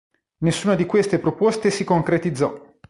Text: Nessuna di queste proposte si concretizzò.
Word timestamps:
Nessuna 0.39 0.73
di 0.73 0.87
queste 0.87 1.19
proposte 1.19 1.69
si 1.69 1.83
concretizzò. 1.83 2.59